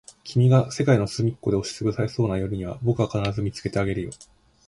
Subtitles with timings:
[0.23, 4.09] 君が世界のすみっこで押しつぶされそうな夜には、僕が必ず見つけてあげるよ。